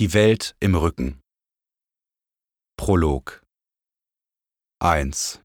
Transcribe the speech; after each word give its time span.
Die 0.00 0.14
Welt 0.14 0.56
im 0.60 0.74
Rücken. 0.76 1.20
Prolog 2.78 3.42
1 4.82 5.42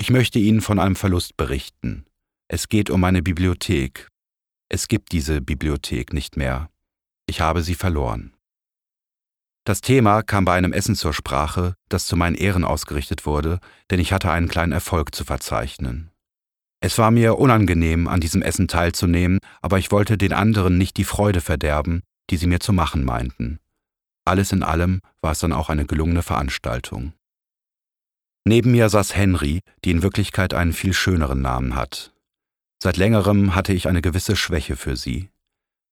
Ich 0.00 0.10
möchte 0.10 0.40
Ihnen 0.40 0.60
von 0.60 0.80
einem 0.80 0.96
Verlust 0.96 1.36
berichten. 1.36 2.06
Es 2.48 2.68
geht 2.68 2.90
um 2.90 3.00
meine 3.00 3.22
Bibliothek. 3.22 4.08
Es 4.68 4.88
gibt 4.88 5.12
diese 5.12 5.40
Bibliothek 5.40 6.12
nicht 6.12 6.36
mehr. 6.36 6.70
Ich 7.28 7.40
habe 7.40 7.62
sie 7.62 7.76
verloren. 7.76 8.34
Das 9.64 9.80
Thema 9.80 10.24
kam 10.24 10.44
bei 10.44 10.54
einem 10.54 10.72
Essen 10.72 10.96
zur 10.96 11.14
Sprache, 11.14 11.74
das 11.88 12.04
zu 12.06 12.16
meinen 12.16 12.34
Ehren 12.34 12.64
ausgerichtet 12.64 13.26
wurde, 13.26 13.60
denn 13.92 14.00
ich 14.00 14.12
hatte 14.12 14.32
einen 14.32 14.48
kleinen 14.48 14.72
Erfolg 14.72 15.14
zu 15.14 15.24
verzeichnen. 15.24 16.10
Es 16.80 16.98
war 16.98 17.12
mir 17.12 17.38
unangenehm, 17.38 18.08
an 18.08 18.18
diesem 18.20 18.42
Essen 18.42 18.66
teilzunehmen, 18.66 19.38
aber 19.62 19.78
ich 19.78 19.92
wollte 19.92 20.18
den 20.18 20.32
anderen 20.32 20.78
nicht 20.78 20.96
die 20.96 21.04
Freude 21.04 21.40
verderben, 21.40 22.02
die 22.30 22.36
sie 22.36 22.46
mir 22.46 22.60
zu 22.60 22.72
machen 22.72 23.04
meinten. 23.04 23.58
Alles 24.24 24.52
in 24.52 24.62
allem 24.62 25.00
war 25.20 25.32
es 25.32 25.38
dann 25.38 25.52
auch 25.52 25.70
eine 25.70 25.86
gelungene 25.86 26.22
Veranstaltung. 26.22 27.12
Neben 28.44 28.70
mir 28.72 28.88
saß 28.88 29.14
Henry, 29.14 29.60
die 29.84 29.90
in 29.90 30.02
Wirklichkeit 30.02 30.54
einen 30.54 30.72
viel 30.72 30.92
schöneren 30.92 31.42
Namen 31.42 31.74
hat. 31.74 32.12
Seit 32.82 32.96
längerem 32.96 33.54
hatte 33.54 33.72
ich 33.72 33.88
eine 33.88 34.02
gewisse 34.02 34.36
Schwäche 34.36 34.76
für 34.76 34.96
sie. 34.96 35.30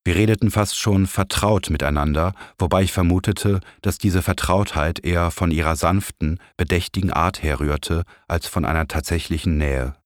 Wir 0.05 0.15
redeten 0.15 0.53
fast 0.53 0.79
schon 0.79 1.09
vertraut 1.09 1.69
miteinander, 1.69 2.33
wobei 2.59 2.85
ich 2.85 2.93
vermutete, 2.93 3.61
dass 3.83 3.99
diese 3.99 4.23
Vertrautheit 4.23 5.05
eher 5.05 5.33
von 5.33 5.51
ihrer 5.51 5.75
sanften, 5.75 6.39
bedächtigen 6.57 7.13
Art 7.13 7.43
herrührte, 7.43 8.05
als 8.29 8.47
von 8.47 8.65
einer 8.65 8.87
tatsächlichen 8.87 9.59
Nähe. 9.59 9.97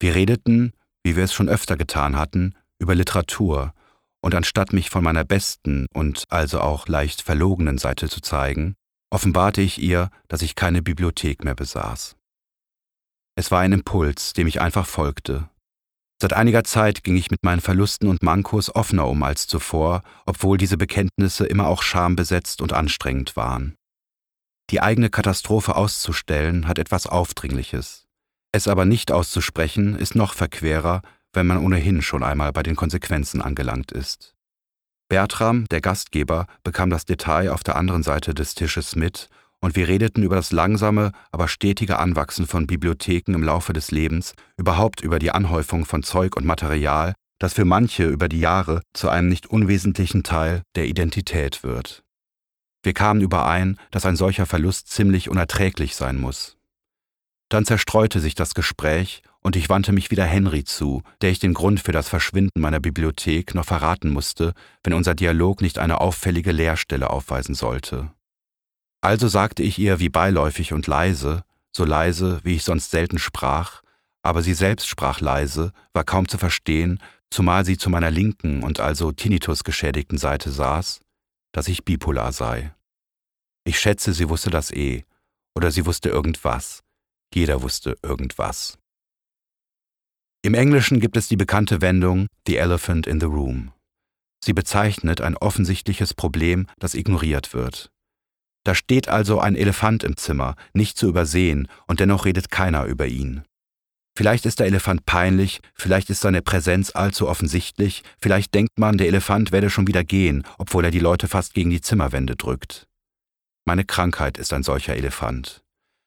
Wir 0.00 0.14
redeten, 0.14 0.72
wie 1.04 1.14
wir 1.14 1.24
es 1.24 1.34
schon 1.34 1.50
öfter 1.50 1.76
getan 1.76 2.16
hatten, 2.16 2.54
über 2.78 2.94
Literatur, 2.94 3.74
und 4.22 4.34
anstatt 4.34 4.72
mich 4.72 4.88
von 4.88 5.04
meiner 5.04 5.24
besten 5.24 5.86
und 5.92 6.24
also 6.30 6.60
auch 6.60 6.88
leicht 6.88 7.20
verlogenen 7.22 7.78
Seite 7.78 8.08
zu 8.08 8.20
zeigen, 8.20 8.74
offenbarte 9.10 9.60
ich 9.60 9.80
ihr, 9.82 10.10
dass 10.28 10.42
ich 10.42 10.54
keine 10.54 10.80
Bibliothek 10.80 11.44
mehr 11.44 11.54
besaß. 11.54 12.16
Es 13.36 13.50
war 13.50 13.60
ein 13.60 13.72
Impuls, 13.72 14.32
dem 14.32 14.46
ich 14.46 14.60
einfach 14.60 14.86
folgte. 14.86 15.48
Seit 16.20 16.34
einiger 16.34 16.62
Zeit 16.62 17.02
ging 17.02 17.16
ich 17.16 17.30
mit 17.30 17.42
meinen 17.42 17.60
Verlusten 17.60 18.08
und 18.08 18.22
Mankos 18.22 18.72
offener 18.74 19.08
um 19.08 19.22
als 19.24 19.48
zuvor, 19.48 20.02
obwohl 20.24 20.56
diese 20.56 20.76
Bekenntnisse 20.76 21.46
immer 21.46 21.66
auch 21.66 21.82
schambesetzt 21.82 22.62
und 22.62 22.72
anstrengend 22.72 23.34
waren. 23.34 23.74
Die 24.70 24.80
eigene 24.80 25.10
Katastrophe 25.10 25.74
auszustellen 25.74 26.68
hat 26.68 26.78
etwas 26.78 27.06
Aufdringliches. 27.06 28.06
Es 28.52 28.68
aber 28.68 28.84
nicht 28.84 29.10
auszusprechen 29.10 29.96
ist 29.96 30.14
noch 30.14 30.34
verquerer, 30.34 31.02
wenn 31.32 31.46
man 31.46 31.58
ohnehin 31.58 32.02
schon 32.02 32.22
einmal 32.22 32.52
bei 32.52 32.62
den 32.62 32.76
Konsequenzen 32.76 33.42
angelangt 33.42 33.92
ist. 33.92 34.34
Bertram, 35.08 35.66
der 35.68 35.80
Gastgeber, 35.80 36.46
bekam 36.64 36.90
das 36.90 37.04
Detail 37.04 37.50
auf 37.50 37.62
der 37.62 37.76
anderen 37.76 38.02
Seite 38.02 38.34
des 38.34 38.54
Tisches 38.54 38.96
mit, 38.96 39.28
und 39.60 39.76
wir 39.76 39.86
redeten 39.86 40.22
über 40.22 40.36
das 40.36 40.50
langsame, 40.52 41.12
aber 41.30 41.48
stetige 41.48 41.98
Anwachsen 41.98 42.46
von 42.46 42.66
Bibliotheken 42.66 43.34
im 43.34 43.44
Laufe 43.44 43.72
des 43.72 43.90
Lebens, 43.90 44.34
überhaupt 44.56 45.00
über 45.00 45.18
die 45.18 45.30
Anhäufung 45.30 45.84
von 45.84 46.02
Zeug 46.02 46.36
und 46.36 46.44
Material, 46.44 47.14
das 47.38 47.54
für 47.54 47.64
manche 47.64 48.04
über 48.06 48.28
die 48.28 48.40
Jahre 48.40 48.82
zu 48.92 49.08
einem 49.08 49.28
nicht 49.28 49.46
unwesentlichen 49.46 50.22
Teil 50.22 50.62
der 50.74 50.86
Identität 50.86 51.62
wird. 51.62 52.02
Wir 52.82 52.94
kamen 52.94 53.20
überein, 53.20 53.78
dass 53.90 54.06
ein 54.06 54.16
solcher 54.16 54.46
Verlust 54.46 54.88
ziemlich 54.88 55.28
unerträglich 55.28 55.94
sein 55.94 56.20
muss. 56.20 56.56
Dann 57.52 57.66
zerstreute 57.66 58.18
sich 58.18 58.34
das 58.34 58.54
Gespräch 58.54 59.22
und 59.42 59.56
ich 59.56 59.68
wandte 59.68 59.92
mich 59.92 60.10
wieder 60.10 60.24
Henry 60.24 60.64
zu, 60.64 61.02
der 61.20 61.30
ich 61.30 61.38
den 61.38 61.52
Grund 61.52 61.80
für 61.80 61.92
das 61.92 62.08
Verschwinden 62.08 62.62
meiner 62.62 62.80
Bibliothek 62.80 63.54
noch 63.54 63.66
verraten 63.66 64.08
musste, 64.08 64.54
wenn 64.82 64.94
unser 64.94 65.14
Dialog 65.14 65.60
nicht 65.60 65.78
eine 65.78 66.00
auffällige 66.00 66.50
Leerstelle 66.50 67.10
aufweisen 67.10 67.54
sollte. 67.54 68.10
Also 69.02 69.28
sagte 69.28 69.62
ich 69.62 69.78
ihr 69.78 70.00
wie 70.00 70.08
beiläufig 70.08 70.72
und 70.72 70.86
leise, 70.86 71.44
so 71.76 71.84
leise, 71.84 72.40
wie 72.42 72.54
ich 72.54 72.64
sonst 72.64 72.90
selten 72.90 73.18
sprach, 73.18 73.82
aber 74.22 74.42
sie 74.42 74.54
selbst 74.54 74.88
sprach 74.88 75.20
leise, 75.20 75.72
war 75.92 76.04
kaum 76.04 76.28
zu 76.28 76.38
verstehen, 76.38 77.00
zumal 77.28 77.66
sie 77.66 77.76
zu 77.76 77.90
meiner 77.90 78.10
linken 78.10 78.62
und 78.62 78.80
also 78.80 79.12
Tinnitus 79.12 79.62
geschädigten 79.62 80.16
Seite 80.16 80.50
saß, 80.50 81.00
dass 81.52 81.68
ich 81.68 81.84
bipolar 81.84 82.32
sei. 82.32 82.74
Ich 83.64 83.78
schätze, 83.78 84.14
sie 84.14 84.30
wusste 84.30 84.48
das 84.48 84.70
eh, 84.70 85.04
oder 85.54 85.70
sie 85.70 85.84
wusste 85.84 86.08
irgendwas. 86.08 86.82
Jeder 87.34 87.62
wusste 87.62 87.96
irgendwas. 88.02 88.78
Im 90.44 90.54
Englischen 90.54 91.00
gibt 91.00 91.16
es 91.16 91.28
die 91.28 91.36
bekannte 91.36 91.80
Wendung 91.80 92.26
The 92.46 92.56
Elephant 92.56 93.06
in 93.06 93.20
the 93.20 93.26
Room. 93.26 93.72
Sie 94.44 94.52
bezeichnet 94.52 95.20
ein 95.20 95.36
offensichtliches 95.36 96.14
Problem, 96.14 96.66
das 96.78 96.94
ignoriert 96.94 97.54
wird. 97.54 97.90
Da 98.64 98.74
steht 98.74 99.08
also 99.08 99.40
ein 99.40 99.54
Elefant 99.54 100.04
im 100.04 100.16
Zimmer, 100.16 100.56
nicht 100.72 100.98
zu 100.98 101.08
übersehen, 101.08 101.68
und 101.86 102.00
dennoch 102.00 102.24
redet 102.24 102.50
keiner 102.50 102.84
über 102.86 103.06
ihn. 103.06 103.44
Vielleicht 104.16 104.44
ist 104.44 104.58
der 104.58 104.66
Elefant 104.66 105.06
peinlich, 105.06 105.60
vielleicht 105.74 106.10
ist 106.10 106.20
seine 106.20 106.42
Präsenz 106.42 106.90
allzu 106.94 107.28
offensichtlich, 107.28 108.02
vielleicht 108.18 108.52
denkt 108.52 108.78
man, 108.78 108.98
der 108.98 109.08
Elefant 109.08 109.52
werde 109.52 109.70
schon 109.70 109.86
wieder 109.86 110.04
gehen, 110.04 110.44
obwohl 110.58 110.84
er 110.84 110.90
die 110.90 110.98
Leute 110.98 111.28
fast 111.28 111.54
gegen 111.54 111.70
die 111.70 111.80
Zimmerwände 111.80 112.36
drückt. 112.36 112.86
Meine 113.64 113.84
Krankheit 113.84 114.38
ist 114.38 114.52
ein 114.52 114.64
solcher 114.64 114.96
Elefant. 114.96 115.61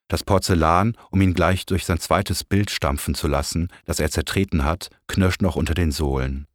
Das 0.07 0.23
Porzellan, 0.23 0.95
um 1.09 1.21
ihn 1.21 1.33
gleich 1.33 1.65
durch 1.65 1.85
sein 1.85 1.99
zweites 1.99 2.43
Bild 2.43 2.69
stampfen 2.69 3.15
zu 3.15 3.27
lassen, 3.27 3.69
das 3.85 3.99
er 3.99 4.11
zertreten 4.11 4.63
hat, 4.63 4.89
knirscht 5.07 5.41
noch 5.41 5.55
unter 5.55 5.73
den 5.73 5.91
Sohlen. 5.91 6.45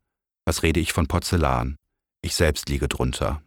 Was 0.44 0.62
rede 0.62 0.81
ich 0.81 0.93
von 0.93 1.09
Porzellan? 1.09 1.77
Ich 2.22 2.34
selbst 2.34 2.69
liege 2.69 2.87
drunter. 2.87 3.43